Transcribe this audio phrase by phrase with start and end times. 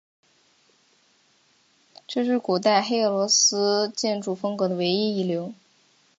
[2.07, 5.53] 这是古代黑俄罗斯建筑风格的唯一遗留。